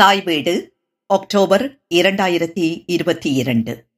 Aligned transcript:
தாய் 0.00 0.22
வீடு 0.22 0.76
அக்டோபர் 1.06 1.82
இரண்டாயிரத்தி 1.94 2.84
இருபத்தி 2.86 3.32
இரண்டு. 3.32 3.88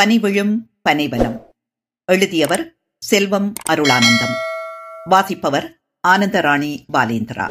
பனிவிழும் 0.00 0.70
பனைவனம் 0.82 1.48
எழுதியவர் 2.04 2.78
செல்வம் 2.98 3.52
அருளானந்தம். 3.68 4.34
வாசிப்பவர் 5.04 5.82
ஆனந்தராணி 6.08 6.84
பாலேந்திரா. 6.92 7.46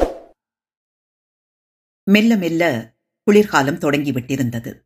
மெல்ல 2.04 2.36
மெல்ல 2.36 2.94
குளிர்காலம் 3.24 3.80
தொடங்கிவிட்டிருந்தது. 3.80 4.82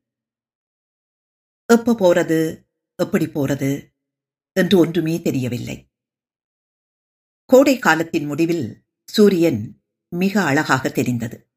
எப்ப 1.65 1.95
போறது 1.99 2.65
எப்படி 2.95 3.25
போறது 3.25 3.91
என்று 4.53 4.77
ஒன்றுமே 4.77 5.21
தெரியவில்லை. 5.21 5.89
கோடை 7.45 7.79
காலத்தின் 7.79 8.25
முடிவில் 8.25 8.83
சூரியன் 9.05 9.83
மிக 10.07 10.43
அழகாக 10.43 10.89
தெரிந்தது. 10.89 11.48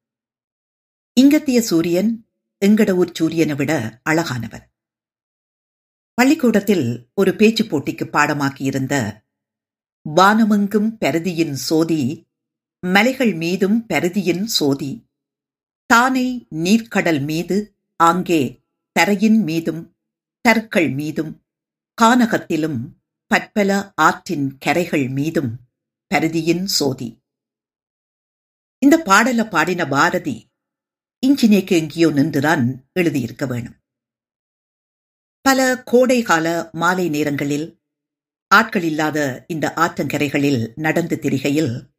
இங்கத்திய 1.16 1.62
சூரியன் 1.62 2.26
எங்கட 2.64 2.90
ஊர் 2.90 3.10
சூரியனை 3.14 3.54
விட 3.54 4.00
அழகானவர். 4.10 4.64
பள்ளிக்கூடத்தில் 6.14 7.10
ஒரு 7.14 7.36
பேச்சு 7.36 7.64
போட்டிக்கு 7.64 8.04
பாடமாக்கியிருந்த 8.12 8.94
வானமெங்கும் 10.10 10.88
பரதியின் 11.00 11.52
சோதி 11.52 12.28
மலைகள் 12.80 13.34
மீதும் 13.34 13.86
பெருதியின் 13.88 14.44
சோதி 14.44 15.06
தானை 15.94 16.26
நீர்க்கடல் 16.50 17.24
மீது 17.24 17.76
ஆங்கே 17.96 18.64
தரையின் 18.92 19.42
மீதும் 19.42 19.96
தற்கள் 20.40 20.90
மீதும் 20.90 21.44
கானகத்திலும் 22.02 22.80
பற்பல 23.26 23.92
ஆற்றின் 23.96 24.58
கரைகள் 24.58 25.08
மீதும் 25.08 25.52
பருதியின் 26.14 26.64
சோதி. 26.64 27.22
இந்த 28.78 29.02
பாடல 29.06 29.50
பாடின 29.50 29.88
பாரதி 29.88 30.36
இஞ்சினேக்கு 31.26 31.70
எங்கேயோ 31.70 32.08
நின்றுதான் 32.08 32.84
எழுதியிருக்க 33.00 33.46
வேணும். 33.46 33.74
பல 35.40 35.82
கோடை 35.84 36.22
கால 36.22 36.68
மாலை 36.72 37.08
நேரங்களில் 37.08 37.80
ஆட்கள் 38.48 38.82
இல்லாத 38.82 39.44
இந்த 39.48 39.72
ஆற்றங்கரைகளில் 39.76 40.72
நடந்து 40.74 41.18
திரிகையில் 41.18 41.90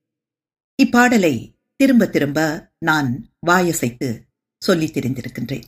இப்பாடலை 0.84 1.56
திரும்ப 1.76 2.08
திரும்ப 2.08 2.72
நான் 2.80 3.34
வாயசைத்து 3.48 4.28
சொல்லித் 4.58 4.98
தெரிந்திருக்கின்றேன். 4.98 5.64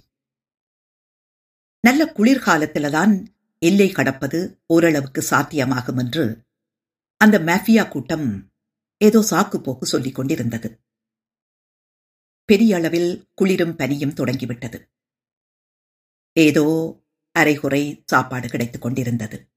நல்ல 1.81 2.05
குளிர்காலத்தில்தான் 2.05 3.25
எல்லை 3.59 3.91
கடப்பது 3.91 4.61
ஓரளவுக்கு 4.66 5.25
சாத்தியமாகும் 5.29 5.97
என்று 5.97 6.44
அந்த 7.17 7.39
மாஃபியா 7.39 7.88
கூட்டம் 7.88 8.51
ஏதோ 8.97 9.25
சாக்கு 9.29 9.57
போக்கு 9.57 9.85
சொல்லிக் 9.85 10.16
கொண்டிருந்தது. 10.16 10.84
பெரிய 12.45 12.75
அளவில் 12.75 13.29
குளிரும் 13.33 13.75
பனியும் 13.75 14.13
தொடங்கிவிட்டது. 14.13 14.89
ஏதோ 16.33 16.65
அரைகுறை 17.31 18.03
சாப்பாடு 18.05 18.47
கிடைத்துக் 18.47 18.81
கொண்டிருந்தது. 18.81 19.51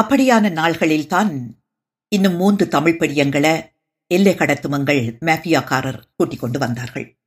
அப்படியான 0.00 0.50
நாள்களில்தான் 0.50 1.62
இன்னும் 2.08 2.34
மூன்று 2.34 2.68
தமிழ் 2.68 2.96
படியங்களை 2.98 3.74
எல்லை 4.06 4.34
கடத்துமங்கள் 4.34 5.18
மேஃபியாக்காரர் 5.20 6.02
கூட்டிக் 6.16 6.40
கொண்டு 6.40 6.58
வந்தார்கள். 6.58 7.18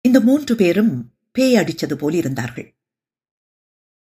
இந்த 0.00 0.20
மூன்று 0.20 0.56
பேரும் 0.56 1.14
பேய் 1.32 1.54
அடிச்சது 1.54 1.94
போல் 1.94 2.14
இருந்தார்கள். 2.14 2.78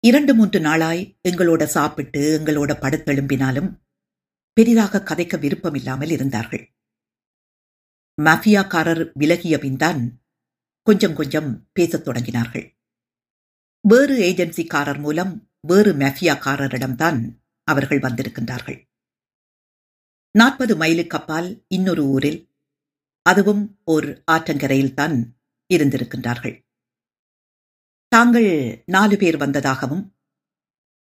இரண்டு 0.00 0.34
மூன்று 0.34 0.60
நாளாய் 0.60 1.18
எங்களோட 1.28 1.64
சாப்பிட்டு 1.64 2.40
எங்களோட 2.44 2.70
படுத்தெழும்பினாலும் 2.70 3.70
பெரிதாக 4.52 5.02
கதைக்க 5.04 5.38
விருப்பமில்லாமல் 5.38 6.10
இருந்தார்கள். 6.10 6.77
மாஃபியாக்காரர் 8.22 9.10
விலகிய 9.18 9.58
பின்தான் 9.58 10.22
கொஞ்சம் 10.82 11.14
கொஞ்சம் 11.14 11.68
பேசத் 11.72 12.08
தொடங்கினார்கள். 12.08 12.78
வேறு 13.80 14.18
ஏஜென்சிக்காரர் 14.18 14.98
மூலம் 14.98 15.50
வேறு 15.60 15.92
மாஃபியாக்காரரிடம்தான் 15.92 17.30
அவர்கள் 17.64 17.98
வந்திருக்கின்றார்கள். 17.98 18.84
நாற்பது 20.30 20.76
மைலுக்கு 20.76 21.18
அப்பால் 21.18 21.64
இன்னொரு 21.68 22.04
ஊரில் 22.04 22.52
அதுவும் 23.22 23.80
ஓர் 23.84 24.22
ஆற்றங்கரையில்தான் 24.30 25.24
இருந்திருக்கின்றார்கள். 25.74 26.66
தாங்கள் 28.08 28.82
நாலு 28.86 29.16
பேர் 29.16 29.36
வந்ததாகவும் 29.36 30.16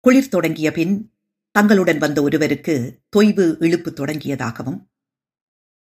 குளிர் 0.00 0.28
தொடங்கிய 0.28 0.72
பின் 0.72 1.14
தங்களுடன் 1.50 1.98
வந்த 1.98 2.22
ஒருவருக்கு 2.22 3.02
தொய்வு 3.16 3.62
இழுப்பு 3.62 3.90
தொடங்கியதாகவும் 3.90 4.91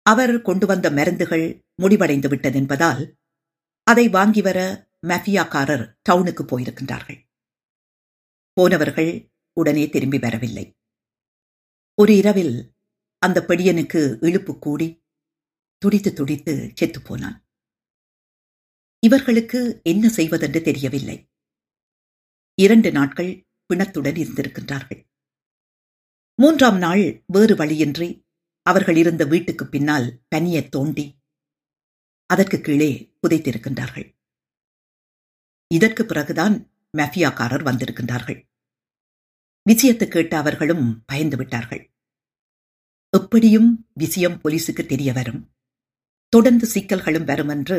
அவர் 0.07 0.43
கொண்டு 0.43 0.67
வந்த 0.67 0.91
மருந்துகள் 0.91 1.65
முடிவடைந்து 1.75 2.29
விட்டதென்பதால் 2.29 3.13
அதை 3.83 4.09
வாங்கி 4.09 4.43
வர 4.43 4.89
மஃபியாக்காரர் 5.07 5.95
டவுனுக்கு 6.03 6.43
போயிருக்கின்றார்கள். 6.43 7.19
போனவர்கள் 8.53 9.31
உடனே 9.53 9.89
திரும்பி 9.89 10.19
வரவில்லை. 10.19 10.79
ஒரு 11.95 12.17
இரவில் 12.17 12.75
அந்த 13.19 13.45
பெடியனுக்கு 13.49 14.25
இழுப்பு 14.25 14.59
கூடி 14.59 14.89
துடித்து 15.79 16.13
துடித்து 16.13 16.73
செத்துப்போனான் 16.81 17.45
இவர்களுக்கு 19.03 19.81
என்ன 19.83 20.09
செய்வதென்று 20.09 20.63
தெரியவில்லை. 20.63 21.31
இரண்டு 22.55 22.93
நாட்கள் 22.93 23.47
பிணத்துடன் 23.67 24.17
இருந்திருக்கின்றார்கள். 24.17 25.03
மூன்றாம் 26.35 26.79
நாள் 26.79 27.25
வேறு 27.27 27.57
வழியின்றி 27.57 28.26
அவர்கள் 28.67 28.97
இருந்த 28.97 29.25
வீட்டுக்கு 29.25 29.67
பின்னால் 29.67 30.07
பனியை 30.35 30.69
தோண்டி 30.69 31.07
அதற்கு 32.31 32.61
கீழே 32.61 32.91
புதைத்திருக்கின்றார்கள். 33.23 34.07
இதற்கு 35.71 36.03
பிறகுதான் 36.05 36.57
மஃபியாக்காரர் 36.99 37.65
வந்திருக்கின்றார்கள். 37.69 38.39
விஷயத்தை 39.63 40.09
கேட்ட 40.09 40.37
அவர்களும் 40.37 41.05
பயந்து 41.05 41.37
விட்டார்கள். 41.37 41.83
எப்படியும் 43.11 43.91
விஷயம் 43.95 44.41
போலீசுக்கு 44.43 44.87
தெரிய 44.87 45.13
வரும். 45.13 45.43
தொடர்ந்து 46.33 46.67
சிக்கல்களும் 46.75 47.25
வரும் 47.25 47.49
என்று 47.49 47.79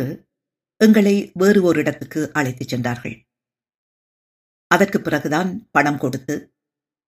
எங்களை 0.82 1.32
வேறு 1.34 1.64
ஒரு 1.64 1.80
இடத்துக்கு 1.80 2.22
அழைத்துச் 2.34 2.68
சென்றார்கள். 2.68 3.18
அதற்கு 4.72 5.02
பிறகுதான் 5.02 5.70
பணம் 5.72 5.98
கொடுத்து 5.98 6.36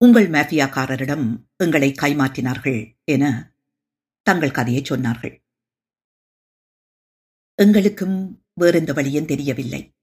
உங்கள் 0.02 0.30
மேஃபியாக்காரரிடம் 0.30 1.26
எங்களை 1.56 1.90
கைமாற்றினார்கள் 2.02 2.80
என 3.04 3.24
தங்கள் 4.22 4.52
கதையை 4.52 4.82
சொன்னார்கள். 4.82 5.44
எங்களுக்கும் 7.56 8.46
வேறெந்த 8.54 8.94
வழியும் 8.94 9.26
தெரியவில்லை. 9.26 9.96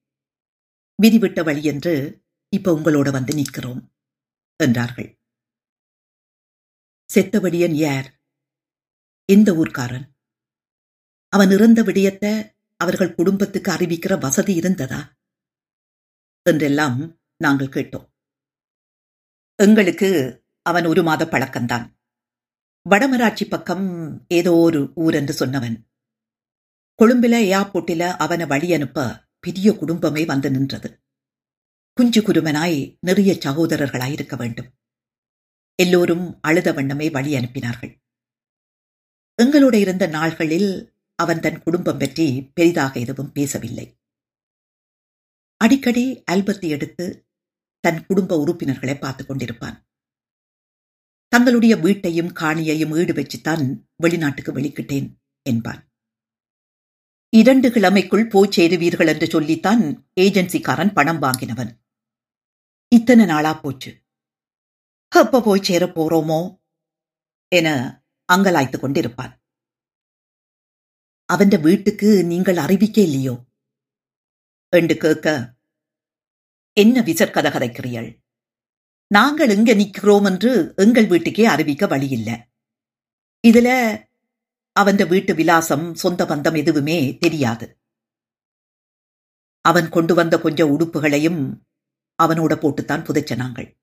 விதிவிட்ட 1.03 1.45
வழி 1.45 1.63
என்று 1.65 2.25
இப்ப 2.49 2.73
உங்களோட 2.73 3.11
வந்து 3.11 3.35
நிற்கிறோம் 3.35 3.95
என்றார்கள். 4.57 5.19
செத்தவடியன் 7.15 7.75
யார்? 7.75 8.21
எந்த 9.25 9.53
ஊர்க்காரன். 9.53 10.07
அவன் 11.29 11.51
இறந்த 11.51 11.83
விடயத்தை 11.83 12.57
அவர்கள் 12.77 13.15
குடும்பத்துக்கு 13.15 13.73
அறிவிக்கிற 13.73 14.21
வசதி 14.21 14.55
இருந்ததா? 14.55 15.17
என்றெல்லாம் 16.43 17.19
நாங்கள் 17.37 17.67
கேட்டோம். 17.67 18.09
எங்களுக்கு 19.63 20.11
அவன் 20.63 20.85
ஒரு 20.85 21.03
மாத 21.03 21.25
பழக்கம்தான். 21.25 21.96
வடமராட்சி 22.91 23.49
பக்கம் 23.49 23.87
ஏதோ 24.29 24.53
ஒரு 24.55 24.93
ஊர் 24.95 25.15
என்று 25.15 25.47
சொன்னவன். 25.47 25.77
கொழும்பில 27.03 27.35
ஏர்போர்ட்டில 27.53 28.01
அவனை 28.17 28.47
வழி 28.47 28.75
அனுப்ப 28.75 29.29
பெரிய 29.41 29.77
குடும்பமே 29.77 30.25
வந்து 30.25 30.51
நின்றது. 30.51 31.03
குஞ்சு 31.93 32.21
குருமனாய் 32.21 32.97
நிறைய 33.01 33.33
சகோதரர்களாயிருக்க 33.33 34.37
வேண்டும். 34.37 34.71
எல்லோரும் 35.75 36.39
அழுத 36.41 36.73
வண்ணமே 36.73 37.11
வழி 37.11 37.35
அனுப்பினார்கள். 37.35 37.95
எங்களோட 39.43 39.75
இருந்த 39.75 40.09
நாள்களில் 40.09 40.95
அவன் 41.15 41.41
தன் 41.41 41.63
குடும்பம் 41.63 41.99
பற்றி 41.99 42.51
பெரிதாக 42.55 43.01
எதுவும் 43.01 43.33
பேசவில்லை. 43.33 44.01
அடிக்கடி 45.57 46.23
ஆல்பத்தை 46.33 46.69
எடுத்து 46.69 47.29
தன் 47.81 48.07
குடும்ப 48.07 48.39
உறுப்பினர்களை 48.39 48.99
பார்த்துக் 48.99 49.31
கொண்டிருப்பான். 49.31 49.85
தங்களுடைய 51.37 51.77
வீட்டையும் 51.77 52.27
காணியையும் 52.27 52.97
ஈடு 52.97 53.13
வச்சுத்தான் 53.13 53.87
வெளிநாட்டுக்கு 54.03 54.53
வெளிக்கிட்டேன் 54.53 55.15
என்பான். 55.43 55.93
இரண்டு 57.37 57.69
கிழமைக்குள் 57.69 58.29
போய் 58.29 58.49
சேருவீர்கள் 58.49 59.07
என்று 59.07 59.27
சொல்லித்தான் 59.27 60.11
ஏஜென்சிக்காரன் 60.21 60.93
பணம் 60.93 61.23
வாங்கினவன். 61.23 61.79
இத்தனை 62.89 63.25
நாளா 63.25 63.55
போச்சு. 63.55 64.05
எப்ப 65.17 65.41
போய் 65.41 65.63
சேர 65.63 65.87
போறோமோ? 65.87 66.61
என 67.49 67.69
அங்கலாய்த்து 68.33 68.79
கொண்டிருப்பான். 68.79 69.43
அவன் 71.25 71.49
வீட்டுக்கு 71.49 72.25
நீங்கள் 72.25 72.57
அறிவிக்க 72.57 73.01
இல்லையோ? 73.01 73.45
என்று 74.77 74.97
கேட்க 74.97 75.55
என்ன 76.73 77.01
விசற்கதை 77.01 77.51
கதைக்கிறீள் 77.51 78.26
நாங்கள் 79.07 79.49
எங்க 79.49 79.75
நிற்கிறோம் 79.75 80.25
என்று 80.25 80.75
எங்கள் 80.77 81.07
வீட்டுக்கே 81.07 81.45
அறிவிக்க 81.45 81.87
வழியில்லை. 81.87 82.37
இதுல 83.49 83.69
அவன் 84.73 85.09
வீட்டு 85.09 85.35
விலாசம் 85.35 85.95
சொந்த 85.95 86.25
பந்தம் 86.25 86.57
எதுவுமே 86.57 87.19
தெரியாது. 87.19 87.79
அவன் 89.61 89.89
கொண்டு 89.89 90.15
வந்த 90.15 90.39
கொஞ்சம் 90.39 90.79
உடுப்புகளையும் 90.79 91.61
அவனோட 92.23 92.53
போட்டுத்தான் 92.57 93.05
புதைச்ச 93.05 93.37
நாங்கள். 93.37 93.79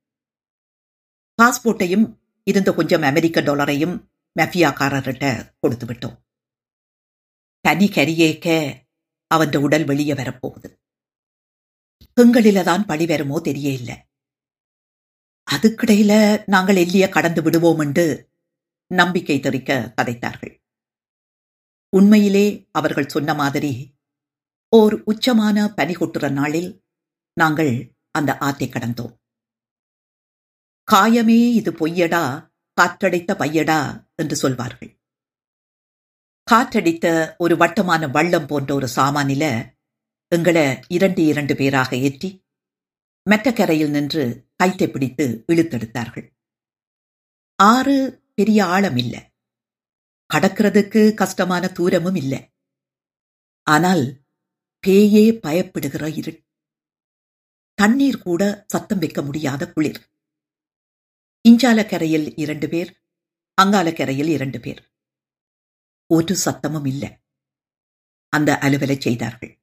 பாஸ்போர்ட்டையும் 1.41 2.05
இருந்த 2.43 2.73
கொஞ்சம் 2.73 3.01
அமெரிக்க 3.01 3.41
டாலரையும் 3.41 3.95
மெஃபியாக்காரர்கிட்ட 4.39 5.53
கொடுத்து 5.59 5.85
விட்டோம். 5.85 6.17
தனி 7.61 7.87
கரியேக்க 7.87 8.77
அவன் 9.27 9.55
உடல் 9.55 9.85
வெளியே 9.85 10.13
வரப்போகுது. 10.13 10.69
எங்களில 12.21 12.63
தான் 12.63 12.85
பழி 12.85 13.05
வருமோ 13.05 13.39
தெரிய 13.39 13.69
இல்லை 13.71 14.05
அதுக்கிடையில 15.48 16.13
நாங்கள் 16.45 16.75
எல்லிய 16.75 17.06
கடந்து 17.10 17.42
விடுவோம் 17.42 17.80
என்று 17.80 18.06
நம்பிக்கை 18.92 19.40
தெரிக்க 19.40 19.94
கதைத்தார்கள். 19.98 20.54
உண்மையிலே 21.94 22.45
அவர்கள் 22.72 23.07
சொன்ன 23.07 23.34
மாதிரி 23.34 23.74
ஓர் 24.74 24.95
உச்சமான 25.06 25.66
பனி 25.74 25.94
கொட்டுற 25.94 26.30
நாளில் 26.30 26.69
நாங்கள் 27.38 27.74
அந்த 28.12 28.31
ஆத்தை 28.38 28.68
கடந்தோம். 28.69 29.13
காயமே 30.88 31.40
இது 31.54 31.72
பொய்யடா 31.72 32.24
காற்றடைத்த 32.78 33.31
பையடா 33.34 33.80
என்று 34.16 34.36
சொல்வார்கள். 34.36 34.92
காற்றடித்த 36.48 37.36
ஒரு 37.38 37.56
வட்டமான 37.57 38.07
வள்ளம் 38.07 38.48
போன்ற 38.48 38.69
ஒரு 38.75 38.88
சாமானில 38.95 39.45
எங்களை 40.31 40.66
இரண்டு 40.88 41.22
இரண்டு 41.25 41.54
பேராக 41.56 41.95
ஏற்றி 41.98 42.30
மெட்ட 43.30 43.48
கரையில் 43.54 43.90
நின்று 43.90 44.24
கயிற்றை 44.63 44.92
பிடித்து 44.92 45.44
இழுத்தெடுத்தார்கள். 45.48 46.36
ஆறு 47.56 48.24
பெரிய 48.33 48.65
ஆழம் 48.65 48.98
இல்லை. 48.98 49.31
கடக்கிறதுக்கு 50.33 51.13
கஷ்டமான 51.13 51.68
தூரமும் 51.68 52.15
இல்லை. 52.15 52.54
ஆனால் 53.63 54.25
பேயே 54.80 55.31
பயப்படுகிற 55.31 56.18
இருள். 56.18 56.45
தண்ணீர் 57.74 58.21
கூட 58.21 58.65
சத்தம் 58.68 59.00
வைக்க 59.00 59.21
முடியாத 59.21 59.71
குளிர். 59.71 60.10
இஞ்சால 61.50 61.89
கரையில் 61.89 62.36
இரண்டு 62.36 62.69
பேர் 62.69 63.04
அங்கால 63.54 63.94
கரையில் 63.94 64.27
இரண்டு 64.27 64.59
பேர். 64.59 64.94
ஒரு 66.07 66.38
சத்தமும் 66.45 66.88
இல்லை. 66.88 67.18
அந்த 68.30 68.57
அலுவலை 68.62 69.00
செய்தார்கள். 69.00 69.62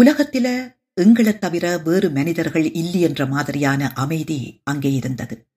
உலகத்தில 0.00 0.76
எங்களைத் 0.94 1.40
தவிர 1.40 1.78
வேறு 1.78 2.10
மனிதர்கள் 2.10 2.72
இல்லை 2.72 3.00
என்ற 3.00 3.26
மாதிரியான 3.26 3.92
அமைதி 3.92 4.60
அங்கே 4.64 4.92
இருந்தது. 4.92 5.50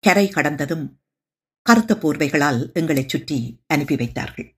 கரை 0.00 0.28
கடந்ததும் 0.28 1.02
கருத்த 1.62 1.94
போர்வைகளால் 1.94 2.72
எங்களைச் 2.72 3.08
சுற்றி 3.08 3.62
அனுப்பி 3.66 3.96
வைத்தார்கள். 3.96 4.56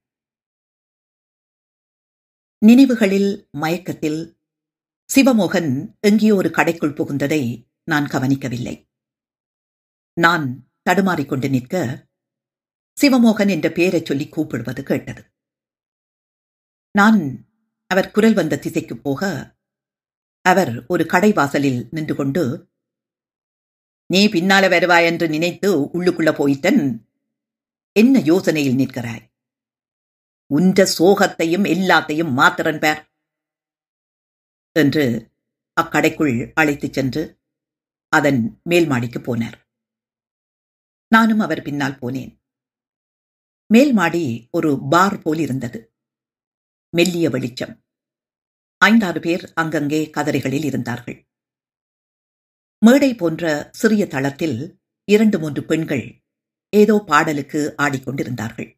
நினைவுகளில் 2.65 3.49
மயக்கத்தில் 3.51 4.39
சிவமோகன் 5.15 5.99
எங்கே 5.99 6.31
ஒரு 6.31 6.49
கடைக்குள் 6.49 6.93
புகுந்ததை 6.93 7.69
நான் 7.83 8.07
கவனிக்கவில்லை. 8.07 8.89
நான் 10.13 10.71
தடுமாறிக்கொண்டு 10.89 11.49
நிற்க 11.49 12.07
சிவமோகன் 13.01 13.49
என்ற 13.49 13.69
பெயரைச் 13.69 14.05
சொல்லி 14.05 14.29
கூப்பிடுவது 14.29 14.83
கேட்டது. 14.83 15.31
நான் 16.91 17.46
அவர் 17.87 18.11
குரல் 18.11 18.33
வந்த 18.33 18.59
திசைக்கு 18.59 18.97
போக 18.97 19.53
அவர் 20.41 20.85
ஒரு 20.87 21.05
கடை 21.05 21.33
வாசலில் 21.33 21.87
நின்று 21.91 22.15
கொண்டு 22.15 22.43
நீ 24.05 24.27
பின்னால 24.27 24.69
வருவாய் 24.69 25.05
என்று 25.05 25.29
நினைத்து 25.29 25.69
உள்ளுக்குள்ள 25.79 26.31
போயிட்டன். 26.31 26.81
என்ன 27.91 28.19
யோசனையில் 28.19 28.75
நிற்கிறாய்? 28.75 29.23
உன்ற 30.51 30.85
சோகத்தையும் 30.99 31.65
எல்லாத்தையும் 31.65 32.31
மாத்திரன் 32.31 32.79
பேர் 32.79 33.01
என்று 34.71 35.31
அக்கடைக்குள் 35.81 36.51
அழைத்துச் 36.53 36.93
சென்று 36.93 37.23
அதன் 38.13 38.59
மேல் 38.63 38.87
மாடிக்கு 38.87 39.19
போனார். 39.19 39.57
நானும் 41.07 41.39
அவர் 41.39 41.61
பின்னால் 41.61 41.99
போனேன். 42.01 42.31
மேல் 43.65 43.93
மாடி 43.93 44.47
ஒரு 44.51 44.79
பார் 44.89 45.21
போல் 45.21 45.37
இருந்தது 45.37 45.79
மெல்லிய 46.93 47.29
வெளிச்சம். 47.29 47.73
ஐந்தாறு 48.81 49.19
பேர் 49.19 49.43
அங்கங்கே 49.53 50.09
கதறைகளில் 50.17 50.63
இருந்தார்கள். 50.63 51.17
மேடை 52.81 53.15
போன்ற 53.15 53.69
சிறிய 53.71 54.07
தளத்தில் 54.07 54.79
இரண்டு 55.07 55.39
மூன்று 55.39 55.65
பெண்கள் 55.65 56.05
ஏதோ 56.73 57.03
பாடலுக்கு 57.05 57.73
ஆடிக்கொண்டிருந்தார்கள். 57.77 58.69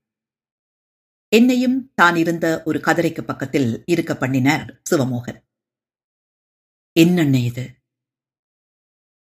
என்னையும் 1.31 1.91
தான் 1.93 2.15
இருந்த 2.15 2.61
ஒரு 2.65 2.79
கதிரைக்கு 2.79 3.21
பக்கத்தில் 3.21 3.83
இருக்க 3.85 4.15
பண்ணினார் 4.15 4.81
சிவமோகன். 4.89 5.39
என்னென்ன 6.95 7.39
இது? 7.39 7.65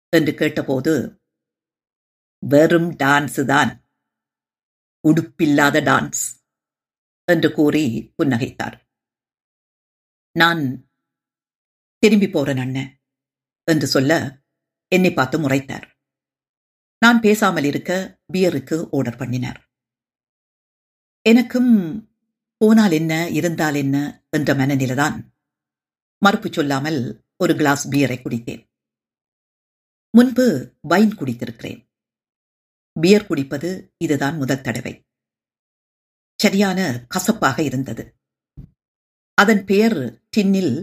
என்று 0.10 0.34
கேட்டபோது 0.34 0.94
வெறும் 2.44 2.92
டான்ஸு 2.96 3.46
தான் 3.46 3.72
உடுப்பில்லாத 5.04 5.82
டான்ஸ். 5.82 6.24
என்று 7.32 7.52
கூறி 7.52 8.14
புன்னகைத்தார். 8.18 8.76
நான் 10.32 10.90
திரும்பி 11.98 12.30
போறேன் 12.30 12.58
அண்ணன் 12.58 13.02
என்று 13.64 13.88
சொல்ல 13.88 14.42
என்னை 14.88 15.14
பார்த்து 15.14 15.38
முறைத்தார். 15.40 15.86
நான் 17.00 17.20
பேசாமல் 17.20 17.64
இருக்க 17.64 18.20
பியருக்கு 18.34 18.88
ஆர்டர் 18.92 19.18
பண்ணினார். 19.18 19.60
எனக்கும் 21.22 21.72
போனால் 22.58 22.92
என்ன 22.92 23.30
இருந்தால் 23.30 23.76
என்ன? 23.76 24.26
என்ற 24.30 24.54
மனநிலைதான் 24.54 25.18
மறுப்பு 26.26 26.50
சொல்லாமல் 26.54 27.26
ஒரு 27.38 27.56
கிளாஸ் 27.56 27.90
பியரை 27.90 28.18
குடித்தேன். 28.18 28.64
முன்பு 30.18 30.76
வைன் 30.82 31.16
குடித்திருக்கிறேன். 31.16 31.82
பியர் 33.02 33.28
குடிப்பது 33.28 33.94
இதுதான் 33.98 34.38
முதல் 34.38 34.62
தடவை. 34.62 34.94
சரியான 36.40 37.06
கசப்பாக 37.08 37.64
இருந்தது. 37.64 38.04
அதன் 39.34 39.66
பெயர் 39.66 40.00
டின்னில் 40.38 40.74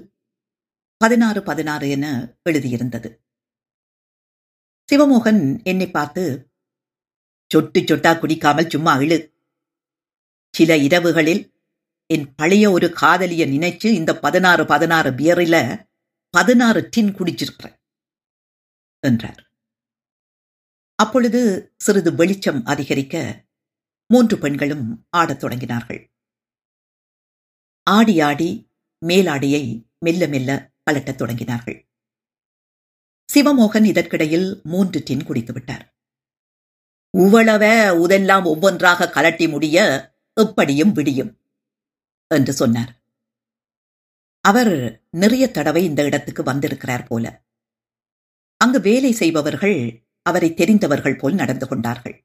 பதினாறு 0.96 1.42
பதினாறு 1.42 1.88
என 1.88 2.06
எழுதியிருந்தது. 2.50 3.10
சிவமோகன் 4.88 5.62
என்னை 5.64 5.90
பார்த்து 5.90 6.24
சொட்டு 7.50 7.80
சொட்டா 7.80 8.18
குடிக்காமல் 8.18 8.68
சும்மா 8.68 8.96
இழு. 8.96 9.18
சில 10.54 10.76
இரவுகளில் 10.76 11.42
என் 12.06 12.34
பழைய 12.34 12.70
ஒரு 12.70 12.88
காதலிய 12.92 13.46
நினைச்சு 13.46 13.84
இந்த 13.84 14.18
பதினாறு 14.18 14.64
பதினாறு 14.64 15.10
பியரில 15.10 15.86
பதினாறு 16.34 16.88
டின் 16.88 17.12
குடிச்சிருக்கிறேன் 17.14 17.76
என்றார். 19.00 19.40
அப்பொழுது 20.94 21.40
சிறிது 21.76 22.14
வெளிச்சம் 22.14 22.64
அதிகரிக்க 22.64 23.44
மூன்று 24.12 24.38
பெண்களும் 24.38 25.06
ஆடத் 25.10 25.44
தொடங்கினார்கள். 25.44 26.02
ஆடி 27.82 28.20
ஆடி 28.20 28.50
மேலாடியை 29.06 29.64
மெல்ல 29.98 30.26
மெல்ல 30.26 30.50
கலட்டத் 30.84 31.20
தொடங்கினார்கள். 31.22 31.78
சிவமோகன் 33.32 33.84
இதற்கிடையில் 33.84 34.60
மூன்று 34.62 35.02
டின் 35.04 35.24
குடித்து 35.24 35.52
விட்டார். 35.52 35.84
உவளவ 37.18 37.64
உதெல்லாம் 38.04 38.44
ஒவ்வொன்றாக 38.44 39.10
கலட்டி 39.14 39.48
முடிய 39.48 39.76
எப்படியும் 40.32 40.92
விடியும் 40.92 41.32
என்று 42.34 42.52
சொன்னார். 42.52 42.92
அவர் 44.40 45.02
நிறைய 45.10 45.50
தடவை 45.50 45.84
இந்த 45.84 46.04
இடத்துக்கு 46.04 46.42
வந்திருக்கிறார் 46.42 47.06
போல. 47.06 47.44
அங்கு 48.56 48.80
வேலை 48.80 49.12
செய்பவர்கள் 49.12 49.78
அவரை 50.22 50.54
தெரிந்தவர்கள் 50.54 51.16
போல் 51.16 51.34
நடந்து 51.34 51.68
கொண்டார்கள். 51.68 52.16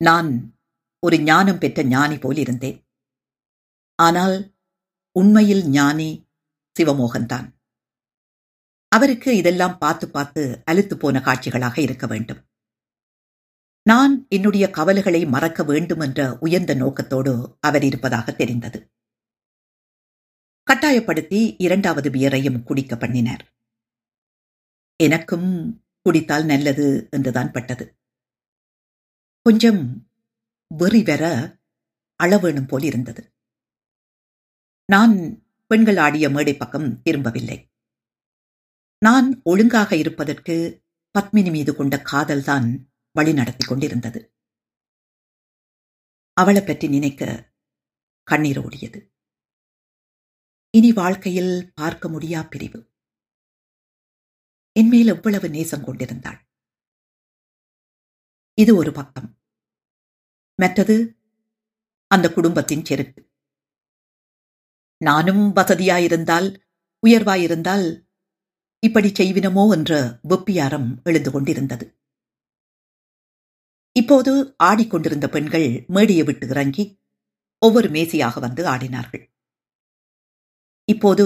நான் 0.00 0.58
ஒரு 1.02 1.20
ஞானம் 1.20 1.58
பெற்ற 1.58 1.82
ஞானி 1.82 2.18
போல் 2.18 2.36
இருந்தேன். 2.36 2.78
ஆனால் 3.98 4.56
உண்மையில் 5.12 5.64
ஞானி 5.68 6.30
சிவமோகன்தான். 6.76 7.46
அவருக்கு 8.88 9.36
இதெல்லாம் 9.36 9.78
பார்த்து 9.78 10.10
பார்த்து 10.10 10.62
அழுத்து 10.64 10.96
போன 10.96 11.20
காட்சிகளாக 11.20 11.80
இருக்க 11.80 12.06
வேண்டும். 12.06 12.40
நான் 13.82 14.26
என்னுடைய 14.28 14.70
கவலைகளை 14.70 15.26
மறக்க 15.26 15.62
வேண்டும் 15.62 16.00
என்ற 16.00 16.20
உயர்ந்த 16.38 16.74
நோக்கத்தோடு 16.74 17.58
அவர் 17.60 17.84
இருப்பதாக 17.84 18.32
தெரிந்தது. 18.32 18.78
கட்டாயப்படுத்தி 20.62 21.56
இரண்டாவது 21.58 22.10
பியரையும் 22.10 22.62
குடிக்க 22.62 22.96
பண்ணினார். 22.96 23.44
எனக்கும் 24.96 25.50
குடித்தால் 26.02 26.44
நல்லது 26.44 27.08
என்றுதான் 27.10 27.52
பட்டது. 27.52 27.98
கொஞ்சம் 29.46 30.10
வெறி 30.74 31.02
வர 31.02 31.24
அளவேணும் 32.22 32.68
போல் 32.68 32.82
இருந்தது. 32.82 33.34
நான் 34.84 35.46
பெண்கள் 35.66 35.96
ஆடிய 35.96 36.30
மேடை 36.30 36.56
பக்கம் 36.56 37.02
திரும்பவில்லை. 37.02 37.72
நான் 38.98 39.42
ஒழுங்காக 39.42 39.96
இருப்பதற்கு 39.96 40.84
பத்மினி 41.18 41.50
மீது 41.50 41.76
கொண்ட 41.76 41.96
காதல்தான் 41.96 42.86
வழி 43.12 43.32
நடத்தி 43.32 43.64
கொண்டிருந்தது. 43.66 44.34
அவளை 46.32 46.62
பற்றி 46.64 46.88
நினைக்க 46.88 47.52
கண்ணீர் 48.22 48.58
ஓடியது. 48.58 49.10
இனி 50.70 50.92
வாழ்க்கையில் 50.92 51.72
பார்க்க 51.74 52.08
முடியா 52.08 52.42
பிரிவு? 52.42 52.92
என்மேல் 54.72 55.06
எவ்வளவு 55.06 55.48
நேசம் 55.48 55.84
கொண்டிருந்தாள்? 55.84 56.45
இது 58.58 58.76
ஒரு 58.76 58.92
பக்கம். 58.92 59.28
மற்றது 60.58 60.94
அந்த 62.10 62.32
குடும்பத்தின் 62.32 62.84
செருக்கு. 62.84 63.20
நானும் 65.00 65.42
வசதியாயிருந்தால் 65.56 66.48
உயர்வாயிருந்தால் 67.06 67.86
இப்படி 68.82 69.08
செய்வினமோ 69.08 69.64
என்ற 69.72 70.20
வெப்பியாரம் 70.28 70.88
எழுந்து 71.02 71.30
கொண்டிருந்தது. 71.30 71.86
இப்போது 73.92 74.32
ஆடிக்கொண்டிருந்த 74.64 75.28
பெண்கள் 75.28 75.68
மேடையை 75.86 76.24
விட்டு 76.24 76.46
இறங்கி 76.46 76.84
ஒவ்வொரு 77.62 77.88
மேசையாக 77.88 78.40
வந்து 78.40 78.64
ஆடினார்கள். 78.64 79.24
இப்போது 80.84 81.24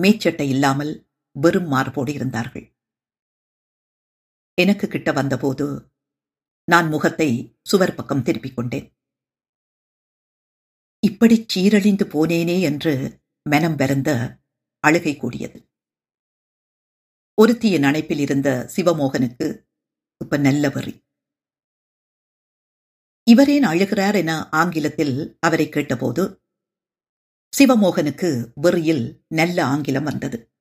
மேச்சட்டை 0.00 0.48
இல்லாமல் 0.48 0.92
வெறும் 1.36 1.68
மார்போடு 1.68 2.12
இருந்தார்கள். 2.12 2.66
எனக்கு 4.54 4.88
கிட்ட 4.88 5.12
வந்தபோது 5.12 5.66
நான் 6.70 6.88
முகத்தை 6.88 7.58
சுவர் 7.62 7.94
பக்கம் 7.94 8.22
திருப்பிக் 8.22 8.56
கொண்டேன். 8.56 8.88
இப்படிச் 11.06 11.58
சீரழிந்து 11.58 12.04
போனேனே 12.14 12.60
என்று 12.60 13.22
மனம் 13.50 13.76
வருந்த 13.76 14.10
அழுகை 14.84 15.16
கூடியது. 15.16 15.70
ஒருத்திய 17.34 17.78
நனைப்பில் 17.78 18.18
இருந்த 18.18 18.70
சிவமோகனுக்கு 18.76 19.66
இப்ப 20.16 20.36
நல்ல 20.36 20.70
வெறி 20.70 20.94
இவரேன் 23.22 23.62
அழுகிறார் 23.62 24.14
என 24.14 24.48
ஆங்கிலத்தில் 24.50 25.36
அவரை 25.40 25.68
கேட்டபோது 25.68 26.42
சிவமோகனுக்கு 27.58 28.52
வெறியில் 28.54 29.24
நல்ல 29.28 29.64
ஆங்கிலம் 29.64 30.04
வந்தது. 30.04 30.52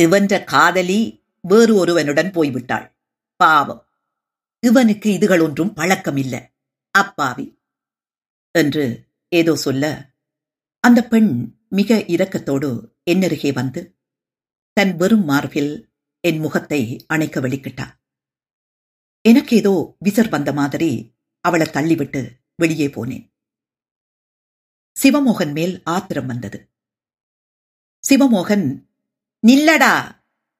இவன்ற 0.00 0.44
காதலி 0.44 1.00
வேறு 1.40 1.74
ஒருவனுடன் 1.74 2.30
போய்விட்டாள். 2.30 2.86
பாவம். 3.36 3.86
இவனுக்கு 4.62 5.08
இதுகள் 5.10 5.42
ஒன்றும் 5.42 5.74
பழக்கமில்லை. 5.74 6.40
அப்பாவி! 6.94 7.46
என்று 8.54 8.84
ஏதோ 9.32 9.54
சொல்ல 9.56 9.84
அந்த 10.84 11.00
பெண் 11.04 11.30
மிக 11.68 11.98
இரக்கத்தோடு 12.06 12.68
என்னருகே 13.10 13.52
வந்து 13.52 13.80
தன் 14.76 14.92
வெறும் 14.96 15.24
மார்பில் 15.24 15.72
என் 16.24 16.40
முகத்தை 16.40 16.80
அணைக்க 17.06 17.40
வெளிக்கிட்டாள் 17.40 17.94
எனக்கு 19.24 19.56
ஏதோ 19.56 19.72
விசர் 20.04 20.28
வந்த 20.28 20.52
மாதிரி 20.52 20.90
அவளை 21.44 21.66
தள்ளிவிட்டு 21.70 22.20
வெளியே 22.58 22.88
போனேன். 22.88 23.24
சிவமோகன் 24.96 25.52
மேல் 25.52 25.74
ஆத்திரம் 25.86 26.26
வந்தது. 26.26 26.58
சிவமோகன் 28.04 28.66
நில்லடா! 29.42 29.94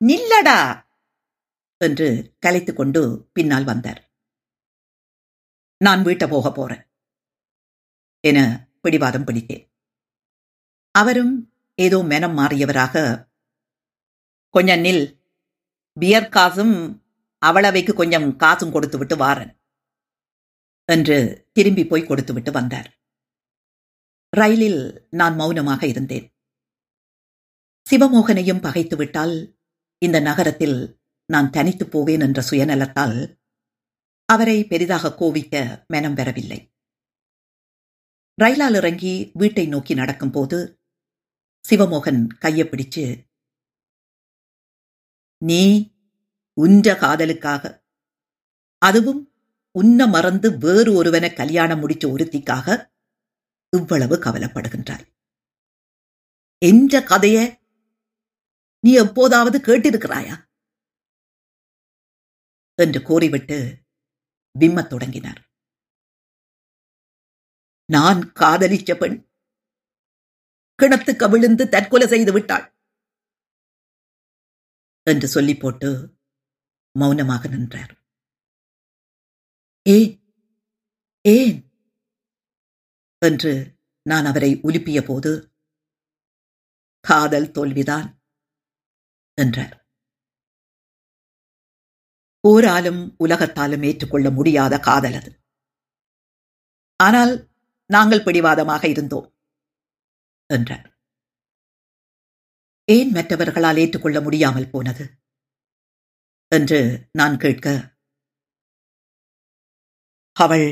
நில்லடா! 0.00 0.58
என்று 1.88 2.08
கலைத்துக்கொண்டு 2.46 3.00
பின்னால் 3.32 3.64
வந்தார். 3.64 4.00
நான் 5.80 6.02
வீட்டை 6.02 6.26
போக 6.28 6.46
போறேன் 6.52 6.82
என 8.24 8.38
பிடிவாதம் 8.80 9.26
பிடித்தேன். 9.26 9.64
அவரும் 10.94 11.34
ஏதோ 11.78 11.98
மெனம் 12.02 12.36
மாறியவராக 12.38 12.94
கொஞ்சம் 14.54 14.82
நில். 14.86 15.04
பியர் 15.96 16.32
காசும் 16.36 16.74
அவளவைக்கு 17.42 17.92
கொஞ்சம் 17.94 18.28
காசும் 18.36 18.72
கொடுத்து 18.72 18.98
விட்டு 18.98 19.16
வாரன் 19.16 19.52
என்று 20.88 21.16
திரும்பி 21.52 21.84
போய் 21.86 22.08
கொடுத்து 22.10 22.32
விட்டு 22.32 22.50
வந்தார். 22.52 22.88
ரயிலில் 24.32 24.82
நான் 25.10 25.34
மௌனமாக 25.40 25.82
இருந்தேன். 25.86 26.26
சிவமோகனையும் 27.86 28.64
பகைத்து 28.66 28.96
விட்டால் 28.96 29.34
இந்த 30.02 30.18
நகரத்தில் 30.20 30.78
நான் 31.32 31.50
தனித்துப் 31.50 31.90
போவேன் 31.90 32.20
என்ற 32.20 32.40
சுயநலத்தால் 32.50 33.18
அவரை 34.28 34.58
பெரிதாக 34.66 35.10
கோவிக்க 35.18 35.54
மனம் 35.86 36.14
பெறவில்லை 36.14 36.60
ரயிலால் 38.42 38.76
இறங்கி 38.76 39.14
வீட்டை 39.34 39.64
நோக்கி 39.66 39.94
நடக்கும்போது 39.94 40.58
சிவமோகன் 41.64 42.20
கையை 42.38 42.64
பிடிச்சு 42.68 43.04
நீ 45.42 45.62
உன்ற 46.60 46.94
காதலுக்காக 46.94 47.72
அதுவும் 48.82 49.20
உன்ன 49.78 50.06
மறந்து 50.06 50.48
வேறு 50.58 50.90
ஒருவனை 50.94 51.30
கல்யாணம் 51.32 51.80
முடிச்ச 51.82 52.04
ஒருத்திக்காக 52.14 52.66
இவ்வளவு 53.76 54.16
கவலைப்படுகின்றாய். 54.16 55.06
என்ற 56.62 57.00
கதைய 57.00 57.38
நீ 58.84 58.92
எப்போதாவது 58.94 59.58
கேட்டிருக்கிறாயா? 59.58 60.34
என்று 62.82 63.02
கூறிவிட்டு 63.02 63.86
விம்மத் 64.58 64.88
தொடங்கினார். 64.88 65.50
நான் 67.92 68.20
காதலிச்ச 68.32 68.98
பெண் 68.98 69.30
கிணத்துக்கு 70.82 71.30
விழுந்து 71.30 71.68
தற்கொலை 71.68 72.06
செய்து 72.06 72.32
விட்டாள் 72.32 72.66
என்று 75.02 75.28
சொல்லி 75.28 75.56
போட்டு 75.56 76.18
மௌனமாக 76.98 77.48
நின்றார். 77.48 77.94
ஏன் 79.82 80.12
ஏன்? 81.20 81.70
என்று 83.18 83.78
நான் 84.02 84.24
அவரை 84.24 84.60
உலுப்பிய 84.62 85.00
போது 85.06 85.32
காதல் 87.00 87.50
தோல்விதான் 87.50 88.08
என்றார். 89.34 89.81
ஓராலும் 92.44 93.02
உலகத்தாலும் 93.24 93.82
ஏற்றுக்கொள்ள 93.82 94.30
முடியாத 94.30 94.78
காதல் 94.78 95.14
அது. 95.14 95.30
ஆனால் 97.00 97.32
நாங்கள் 97.90 98.24
பிடிவாதமாக 98.24 98.88
இருந்தோம் 98.88 99.28
என்றார். 100.50 100.86
ஏன் 102.88 103.10
மற்றவர்களால் 103.10 103.76
ஏற்றுக்கொள்ள 103.76 104.20
முடியாமல் 104.20 104.70
போனது? 104.70 105.04
என்று 106.52 107.08
நான் 107.12 107.36
கேட்க 107.36 107.66
அவள் 110.36 110.66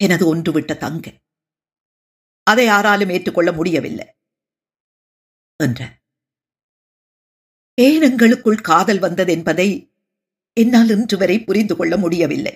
எனது 0.00 0.24
ஒன்றுவிட்ட 0.26 0.72
தங்க 0.76 1.06
அதை 2.46 2.64
யாராலும் 2.64 3.08
ஏற்றுக்கொள்ள 3.08 3.52
முடியவில்லை 3.52 4.06
என்ற 5.60 5.80
ஏன் 7.78 8.02
எங்களுக்குள் 8.02 8.60
காதல் 8.60 8.98
வந்தது 8.98 9.32
என்பதை 9.32 9.68
என்னால் 10.56 10.88
இன்று 10.88 11.16
வரை 11.18 11.44
புரிந்து 11.44 11.76
கொள்ள 11.76 11.96
முடியவில்லை 11.96 12.54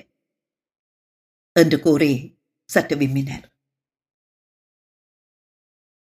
என்று 1.52 1.80
கூறி 1.80 2.12
சற்று 2.64 2.96
விம்மினர். 2.96 3.46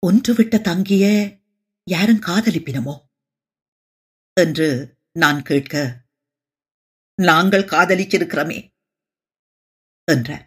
ஒன்றுவிட்ட 0.06 0.60
தங்கிய 0.60 1.06
யாரும் 1.86 2.20
காதலிப்பினமோ? 2.20 2.94
என்று 4.36 4.98
நான் 5.12 5.42
கேட்க 5.42 6.04
நாங்கள் 7.18 7.70
காதலிச்சிருக்கிறோமே 7.72 8.58
என்றார். 10.04 10.46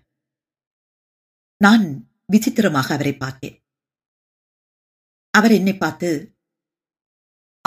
நான் 1.61 1.85
விசித்திரமாக 2.25 2.93
அவரை 2.93 3.13
பார்த்தேன். 3.17 3.57
அவர் 5.29 5.51
என்னை 5.51 5.77
பார்த்து 5.77 6.09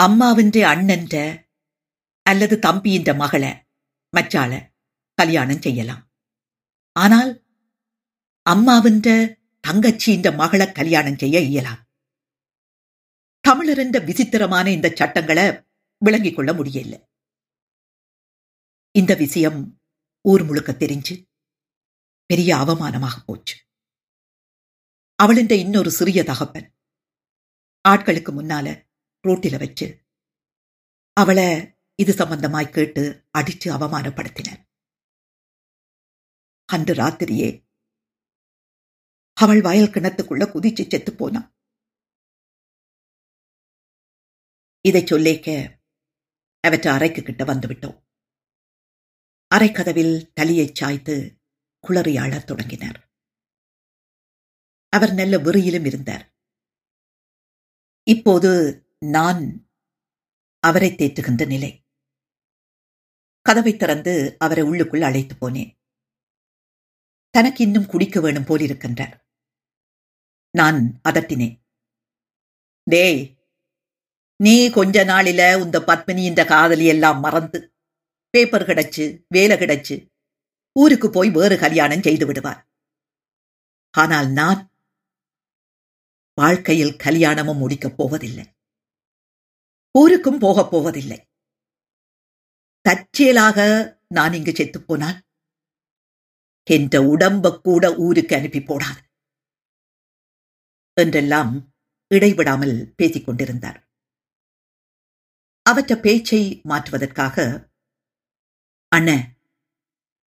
அம்மாவின்ற 0.03 0.57
அண்ணன்ற 0.73 1.17
அல்லது 2.23 2.57
தம்பியின்ற 2.57 3.17
மகளை 3.17 3.66
மச்சாள 4.17 4.53
கல்யாணம் 5.19 5.65
செய்யலாம். 5.67 6.03
ஆனால் 6.97 7.33
அம்மாவின்ற 8.47 9.09
தங்கச்சின்ற 9.69 10.29
மகளை 10.37 10.67
கல்யாணம் 10.73 11.19
செய்ய 11.19 11.41
இயலாம். 11.51 11.81
தமிழர் 13.41 13.79
என்ற 13.79 13.99
விசித்திரமான 13.99 14.67
இந்த 14.71 14.89
சட்டங்களை 14.95 15.47
விளங்கிக் 16.03 16.37
கொள்ள 16.37 16.53
முடியல. 16.53 16.95
இந்த 18.95 19.13
விஷயம் 19.15 19.61
ஊர் 20.25 20.45
முழுக்க 20.45 20.71
தெரிஞ்சு 20.73 21.15
பெரிய 22.31 22.51
அவமானமாக 22.57 23.17
போச்சு. 23.27 23.57
அவளின்ற 25.23 25.55
இன்னொரு 25.65 25.91
சிறிய 25.91 26.21
தகப்பன் 26.25 26.69
ஆட்களுக்கு 27.89 28.31
முன்னால 28.39 28.67
ரோட்டில 29.29 29.59
வச்சு 29.59 29.87
அவளை 31.17 31.49
இது 31.97 32.13
சம்பந்தமாய் 32.13 32.71
கேட்டு 32.71 33.29
அடித்து 33.31 33.73
அவமானப்படுத்தினர். 33.73 34.69
அன்று 36.65 36.95
ராத்திரியே 36.95 37.69
அவள் 39.33 39.61
வயல் 39.61 39.91
கிணத்துக்குள்ள 39.91 40.45
குதிச்சு 40.51 40.91
செத்து 40.91 41.17
போனான். 41.17 41.57
இதை 44.81 45.03
சொல்லேக்க 45.03 45.79
அவற்றை 46.61 46.93
அறைக்கு 46.93 47.23
கிட்ட 47.23 47.45
வந்துவிட்டோம். 47.45 48.07
அரைக்கதவில் 49.55 50.33
தலையைச் 50.33 50.75
சாய்த்து 50.75 51.43
குளறியாழத் 51.89 52.45
தொடங்கினார். 52.45 53.11
அவர் 54.89 55.15
நல்ல 55.15 55.37
வெறியிலும் 55.39 55.87
இருந்தார். 55.87 56.37
இப்போது 58.03 58.51
நான் 58.99 59.71
அவரை 60.59 60.91
தேற்றுகின்ற 60.91 61.47
நிலை. 61.47 61.86
கதவை 63.47 63.73
திறந்து 63.77 64.13
அவரை 64.39 64.63
உள்ளுக்குள் 64.65 65.07
அழைத்து 65.09 65.35
போனேன். 65.35 65.71
தனக்கு 67.35 67.61
இன்னும் 67.65 67.87
குடிக்க 67.87 68.21
வேணும் 68.21 68.49
போலிருக்கின்றார் 68.49 69.17
நான் 70.55 70.79
அதட்டினேன். 71.09 71.57
டேய் 72.91 73.21
நீ 74.43 74.55
கொஞ்ச 74.71 75.05
நாளில 75.05 75.43
உந்த 75.61 75.79
பத்மினி 75.87 76.25
இந்த 76.25 76.43
காதலி 76.45 76.87
எல்லாம் 76.87 77.21
மறந்து 77.21 77.59
பேப்பர் 78.31 78.67
கிடைச்சு 78.67 79.05
வேலை 79.29 79.57
கிடைச்சு 79.59 79.97
ஊருக்கு 80.81 81.09
போய் 81.11 81.31
வேறு 81.31 81.57
கல்யாணம் 81.59 82.03
செய்து 82.03 82.27
விடுவார். 82.27 82.61
ஆனால் 83.95 84.29
நான் 84.31 84.61
வாழ்க்கையில் 86.41 86.97
கல்யாணமும் 86.97 87.63
முடிக்கப் 87.63 87.97
போவதில்லை. 87.97 88.45
ஊருக்கும் 89.99 90.39
போகப் 90.39 90.71
போவதில்லை. 90.71 91.19
தற்செயலாக 92.87 93.59
நான் 94.09 94.33
இங்கு 94.33 94.53
செத்துப்போனால்? 94.53 95.19
என்ற 96.71 97.01
உடம்ப 97.01 97.61
கூட 97.61 97.95
ஊருக்கு 97.97 98.37
அனுப்பி 98.37 98.59
போடாது. 98.59 99.01
என்றெல்லாம் 101.01 101.53
இடைவிடாமல் 102.15 102.93
பேசிக் 102.97 103.25
கொண்டிருந்தார். 103.25 103.79
அவற்ற 105.63 105.97
பேச்சை 105.97 106.61
மாற்றுவதற்காக 106.65 107.37
அண்ண 108.89 109.11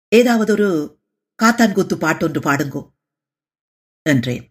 ஏதாவது 0.09 0.53
ஒரு 0.53 0.69
காத்தான்கூத்து 1.43 1.97
பாட்டொன்று 1.99 2.41
பாடுங்கோ 2.41 2.83
என்றேன். 4.03 4.47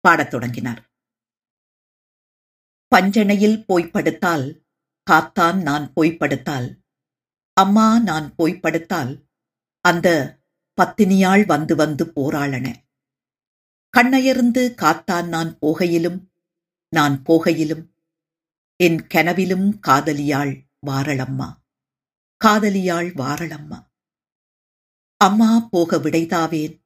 பாடத் 0.00 0.30
தொடங்கினார். 0.30 0.82
பஞ்சனையில் 2.92 3.64
போய் 3.66 3.90
படுத்தால் 3.90 4.46
காத்தான் 5.10 5.62
நான் 5.62 5.92
போய் 5.92 6.16
படுத்தால் 6.16 6.80
அம்மா 7.52 8.00
நான் 8.00 8.34
போய் 8.34 8.60
படுத்தால் 8.60 9.28
அந்த 9.80 10.08
பத்தினியாள் 10.78 11.46
வந்து 11.46 11.74
வந்து 11.76 12.12
போராளன. 12.12 12.66
கண்ணயர்ந்து 13.96 14.74
காத்தான் 14.82 15.28
நான் 15.28 15.58
போகையிலும் 15.58 16.26
நான் 16.88 17.22
போகையிலும் 17.28 17.84
என் 18.76 19.06
கனவிலும் 19.06 19.80
காதலியாள் 19.86 20.52
வாரளம்மா. 20.86 21.48
காதலியாள் 22.44 23.08
வாரளம்மா. 23.14 23.78
அம்மா 25.16 25.68
போக 25.70 25.96
விடைதாவேன். 25.96 26.84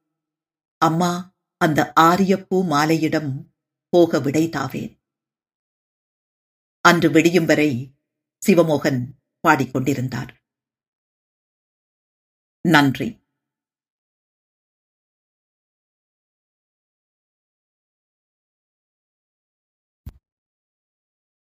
அம்மா 0.77 1.35
அந்த 1.57 1.93
ஆரியப்பூ 1.99 2.65
மாலையிடம் 2.65 3.31
போக 3.89 4.17
விடைதாவேன். 4.17 4.93
அன்று 6.81 7.09
விடியும் 7.09 7.45
வரை 7.45 7.96
சிவமோகன் 8.45 8.99
பாடிக்கொண்டிருந்தார். 9.39 10.31
நன்றி. 12.61 13.26